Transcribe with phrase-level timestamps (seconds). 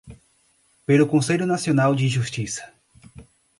[0.83, 2.67] pelo Conselho Nacional de Justiça;